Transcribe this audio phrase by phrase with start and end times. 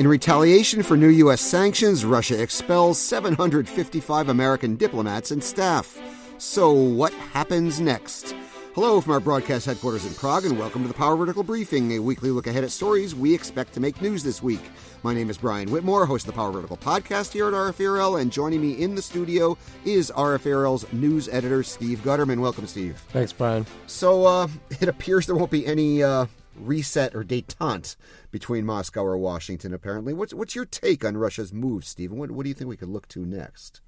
[0.00, 1.42] In retaliation for new U.S.
[1.42, 5.98] sanctions, Russia expels 755 American diplomats and staff.
[6.38, 8.34] So, what happens next?
[8.74, 11.98] Hello from our broadcast headquarters in Prague, and welcome to the Power Vertical Briefing, a
[11.98, 14.62] weekly look ahead at stories we expect to make news this week.
[15.02, 18.32] My name is Brian Whitmore, host of the Power Vertical podcast here at RFE/RL, and
[18.32, 22.40] joining me in the studio is RFE/RL's news editor, Steve Gutterman.
[22.40, 22.96] Welcome, Steve.
[23.10, 23.66] Thanks, Brian.
[23.86, 24.48] So, uh,
[24.80, 26.24] it appears there won't be any uh,
[26.66, 27.96] reset or detente
[28.30, 30.12] between Moscow or Washington, apparently.
[30.12, 32.18] What's, what's your take on Russia's move, Stephen?
[32.18, 33.80] What, what do you think we could look to next?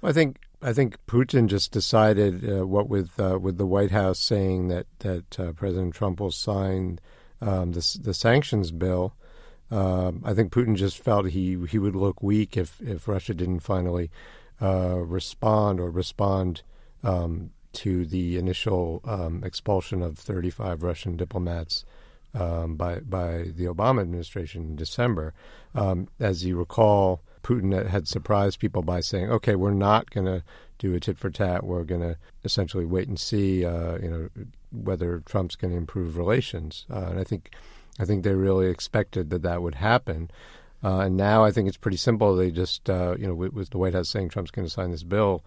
[0.00, 3.90] Well, I think I think Putin just decided uh, what with uh, with the White
[3.90, 6.98] House saying that that uh, President Trump will sign
[7.40, 9.14] um, the the sanctions bill.
[9.70, 13.60] Um, I think Putin just felt he he would look weak if if Russia didn't
[13.60, 14.10] finally
[14.60, 16.62] uh, respond or respond
[17.02, 21.84] um, to the initial um, expulsion of 35 Russian diplomats
[22.34, 25.34] um, by by the Obama administration in December.
[25.74, 30.42] Um, as you recall, Putin had surprised people by saying, "Okay, we're not going to
[30.78, 31.64] do a tit for tat.
[31.64, 34.28] We're going to essentially wait and see, uh, you know,
[34.70, 37.50] whether Trump's going to improve relations." Uh, and I think,
[37.98, 40.30] I think they really expected that that would happen.
[40.84, 42.36] Uh, and now I think it's pretty simple.
[42.36, 44.90] They just, uh, you know, with, with, the White House saying Trump's going to sign
[44.90, 45.42] this bill,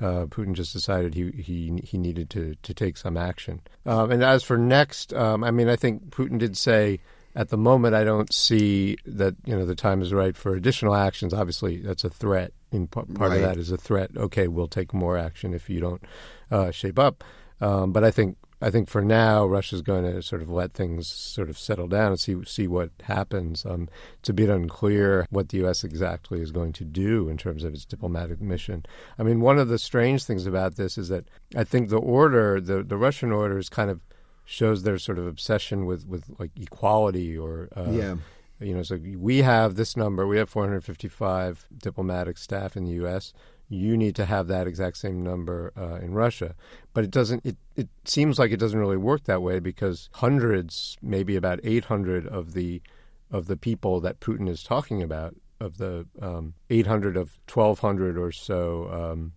[0.00, 3.60] uh, Putin just decided he he he needed to to take some action.
[3.86, 7.00] Um, and as for next, um, I mean, I think Putin did say
[7.36, 10.94] at the moment I don't see that you know the time is right for additional
[10.94, 11.32] actions.
[11.32, 12.52] Obviously, that's a threat.
[12.90, 13.36] Part right.
[13.36, 14.10] of that is a threat.
[14.16, 16.02] Okay, we'll take more action if you don't
[16.50, 17.22] uh, shape up.
[17.60, 21.06] Um, but I think I think for now, Russia's going to sort of let things
[21.06, 23.66] sort of settle down and see see what happens.
[23.66, 25.84] Um, it's a bit unclear what the U.S.
[25.84, 28.86] exactly is going to do in terms of its diplomatic mission.
[29.18, 32.58] I mean, one of the strange things about this is that I think the order,
[32.58, 34.00] the the Russian order, is kind of
[34.46, 38.16] shows their sort of obsession with with like equality or uh, yeah.
[38.60, 40.26] You know, so we have this number.
[40.26, 43.34] We have 455 diplomatic staff in the U.S
[43.68, 46.54] you need to have that exact same number uh, in Russia.
[46.92, 47.44] But it doesn't.
[47.44, 52.26] It, it seems like it doesn't really work that way because hundreds, maybe about 800
[52.26, 52.82] of the
[53.30, 58.30] of the people that Putin is talking about, of the um, 800 of 1,200 or
[58.30, 59.32] so um,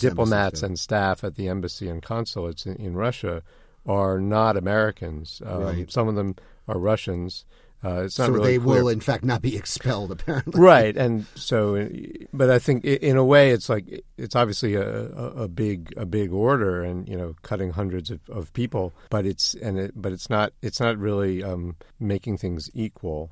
[0.00, 3.42] diplomats and staff at the embassy and consulates in, in Russia,
[3.84, 5.42] are not Americans.
[5.44, 5.92] Um, right.
[5.92, 6.36] Some of them
[6.68, 7.44] are Russians.
[7.82, 8.82] Uh, so really they clear.
[8.82, 10.12] will, in fact, not be expelled.
[10.12, 10.96] Apparently, right?
[10.96, 11.88] And so,
[12.32, 16.32] but I think in a way, it's like it's obviously a, a, big a big
[16.32, 18.92] order, and you know, cutting hundreds of, of people.
[19.10, 23.30] But it's and it, but it's not it's not really um, making things equal.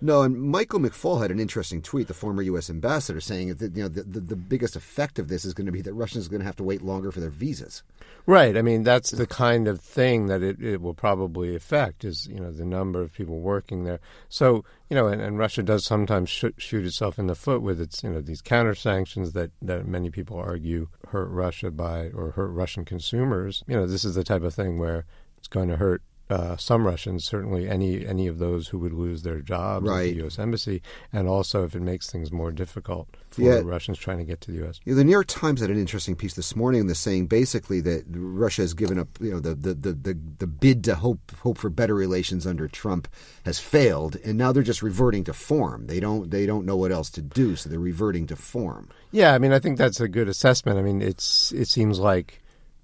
[0.00, 2.70] No, and Michael McFaul had an interesting tweet, the former U.S.
[2.70, 5.72] ambassador, saying that you know the, the, the biggest effect of this is going to
[5.72, 7.82] be that Russians are going to have to wait longer for their visas.
[8.26, 8.56] Right.
[8.56, 12.40] I mean, that's the kind of thing that it, it will probably affect is you
[12.40, 14.00] know the number of people working there.
[14.28, 17.80] So you know, and, and Russia does sometimes sh- shoot itself in the foot with
[17.80, 22.32] its you know these counter sanctions that that many people argue hurt Russia by or
[22.32, 23.62] hurt Russian consumers.
[23.66, 25.04] You know, this is the type of thing where
[25.38, 29.22] it's going to hurt uh, some Russians, certainly any any of those who would lose
[29.22, 30.08] their jobs right.
[30.08, 30.38] at the U.S.
[30.38, 30.80] embassy,
[31.12, 33.60] and also if it makes things more difficult for yeah.
[33.64, 34.80] Russians trying to get to the U.S.
[34.84, 38.04] Yeah, the New York Times had an interesting piece this morning that's saying basically that
[38.08, 41.58] Russia has given up, you know, the, the, the, the, the bid to hope hope
[41.58, 43.08] for better relations under Trump
[43.44, 45.86] has failed, and now they're just reverting to form.
[45.88, 48.88] They don't they don't know what else to do, so they're reverting to form.
[49.10, 50.78] Yeah, I mean, I think that's a good assessment.
[50.78, 52.39] I mean, it's it seems like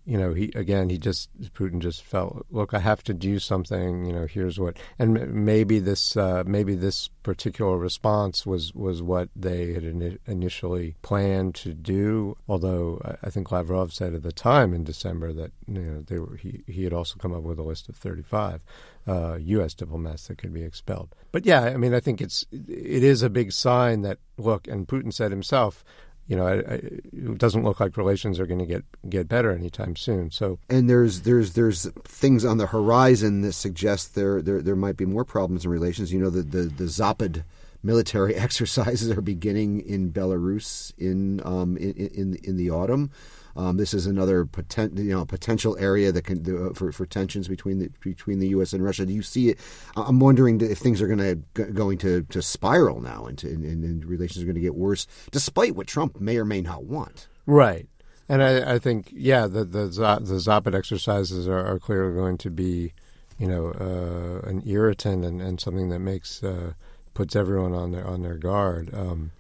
[0.06, 4.06] you know, he again, he just Putin just felt, look, I have to do something.
[4.06, 9.28] You know, here's what, and maybe this, uh, maybe this particular response was was what
[9.34, 12.36] they had in, initially planned to do.
[12.48, 16.36] Although I think Lavrov said at the time in December that you know they were,
[16.36, 18.64] he he had also come up with a list of 35
[19.08, 19.74] uh, U.S.
[19.74, 21.14] diplomats that could be expelled.
[21.32, 24.86] But yeah, I mean, I think it's it is a big sign that look, and
[24.86, 25.84] Putin said himself,
[26.26, 29.52] you know, I, I, it doesn't look like relations are going to get get better
[29.52, 30.30] anytime soon.
[30.30, 34.96] So, and there's there's there's things on the horizon that suggest there there, there might
[34.96, 36.12] be more problems in relations.
[36.12, 37.44] You know, the the, the Zapad
[37.86, 43.10] military exercises are beginning in Belarus in um, in, in in the autumn.
[43.56, 47.48] Um, this is another poten- you know potential area that can uh, for, for tensions
[47.48, 48.74] between the between the U.S.
[48.74, 49.06] and Russia.
[49.06, 49.58] Do you see it?
[49.96, 51.18] I'm wondering if things are going
[51.54, 55.06] to going to, to spiral now, and, and, and relations are going to get worse,
[55.30, 57.28] despite what Trump may or may not want.
[57.46, 57.88] Right.
[58.28, 62.50] And I, I, think, yeah, the the, the Zapad exercises are, are, clearly going to
[62.50, 62.92] be,
[63.38, 66.72] you know, uh, an irritant and, and something that makes uh,
[67.16, 68.94] puts everyone on their on their guard.
[68.94, 69.32] Um,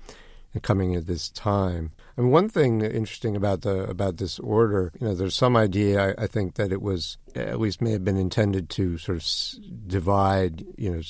[0.62, 1.92] coming at this time.
[2.16, 6.14] I mean, one thing interesting about the about this order, you know, there's some idea
[6.18, 9.22] I, I think that it was at least may have been intended to sort of
[9.22, 11.02] s- divide, you know,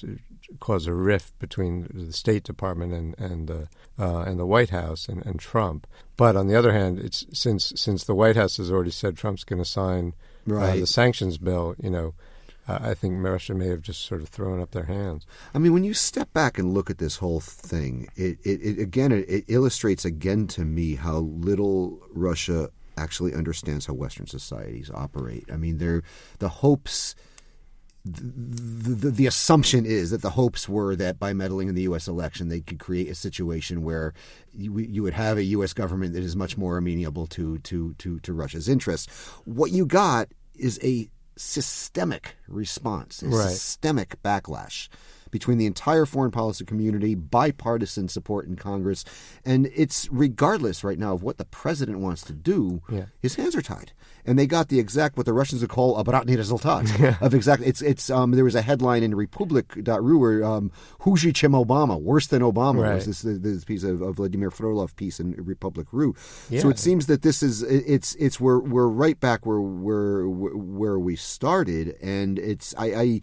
[0.59, 3.69] cause a rift between the State Department and and the
[4.01, 5.87] uh, and the White House and, and Trump.
[6.17, 9.45] But on the other hand, it's since since the White House has already said Trump's
[9.45, 10.13] going to sign
[10.45, 10.77] Right.
[10.77, 12.15] uh, the sanctions bill, you know,
[12.69, 15.27] I think Russia may have just sort of thrown up their hands.
[15.55, 18.79] I mean, when you step back and look at this whole thing, it, it, it
[18.81, 24.91] again it, it illustrates again to me how little Russia actually understands how Western societies
[24.93, 25.45] operate.
[25.53, 26.03] I mean, they're
[26.39, 27.15] the hopes.
[28.05, 32.07] The, the, the assumption is that the hopes were that by meddling in the U.S.
[32.07, 34.15] election, they could create a situation where
[34.55, 35.73] you, you would have a U.S.
[35.73, 39.13] government that is much more amenable to to to, to Russia's interests.
[39.45, 43.51] What you got is a systemic response, Right.
[43.51, 44.89] systemic backlash
[45.39, 49.05] between the entire foreign policy community, bipartisan support in Congress,
[49.45, 52.81] and it's regardless right now of what the president wants to do.
[52.91, 53.07] Yeah.
[53.21, 53.93] His hands are tied,
[54.25, 56.85] and they got the exact what the Russians would call a bratny resultat
[57.21, 57.67] of exactly.
[57.67, 60.71] It's it's um, there was a headline in Republic.ru where um,
[61.35, 62.95] Chim Obama, worse than Obama, Right.
[62.95, 66.15] was this this piece of, of Vladimir Frolov piece in Republic.ru.
[66.61, 70.99] So it seems that this is it's it's we're we're right back where where where
[70.99, 72.87] we started, and it's I.
[72.95, 73.21] I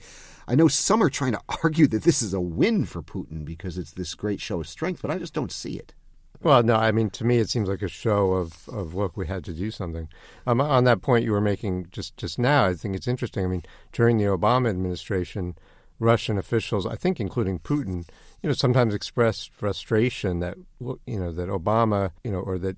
[0.48, 3.78] I know some are trying to argue that this is a win for Putin because
[3.78, 5.94] it's this great show of strength, but I just don't see it.
[6.42, 9.28] Well, no, I mean, to me, it seems like a show of, of look, we
[9.28, 10.10] had to do something.
[10.46, 13.46] Um, on that point you were making just, just now, I think it's interesting.
[13.46, 13.64] I mean,
[13.94, 15.56] during the Obama administration,
[16.00, 18.06] Russian officials, I think including Putin,
[18.42, 22.76] you know, sometimes expressed frustration that, you know, that Obama, you know, or that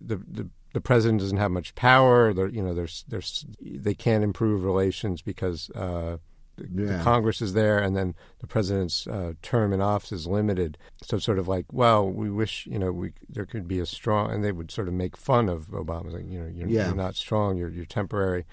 [0.00, 2.34] the, the the president doesn't have much power.
[2.34, 6.18] There, you know, there's there's they can't improve relations because uh,
[6.56, 10.78] the, the Congress is there, and then the president's uh, term in office is limited.
[11.02, 14.30] So sort of like, well, we wish you know we there could be a strong,
[14.32, 16.86] and they would sort of make fun of Obama, like you know you're, Yeah.
[16.86, 18.44] you're not strong, you're you're temporary,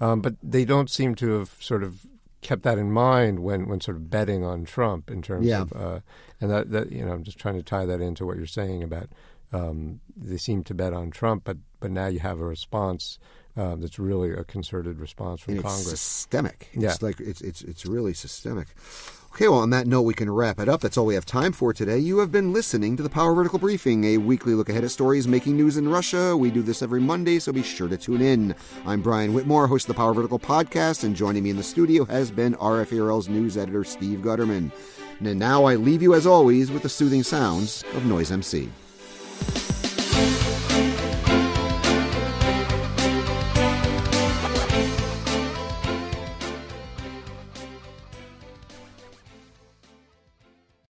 [0.00, 2.06] um, but they don't seem to have sort of
[2.40, 5.62] kept that in mind when when sort of betting on Trump in terms Yeah.
[5.62, 6.00] of, uh,
[6.40, 8.82] and that that you know I'm just trying to tie that into what you're saying
[8.82, 9.08] about
[9.52, 13.18] um, they seem to bet on Trump, but but now you have a response
[13.56, 16.00] uh, that's really a concerted response from and it's Congress.
[16.00, 16.68] systemic.
[16.72, 16.94] It's Yeah.
[17.00, 18.68] like it's it's it's really systemic.
[19.34, 20.80] Okay, well, on that note, we can wrap it up.
[20.80, 21.98] That's all we have time for today.
[21.98, 25.26] You have been listening to the Power Vertical Briefing, a weekly look ahead at stories
[25.26, 26.36] making news in Russia.
[26.36, 28.54] We do this every Monday, so be sure to tune in.
[28.86, 32.04] I'm Brian Whitmore, host of the Power Vertical podcast, and joining me in the studio
[32.04, 34.70] has been RFE/RL's news editor Steve Gutterman.
[35.18, 38.68] And now I leave you, as always, with the soothing sounds of Noise MC.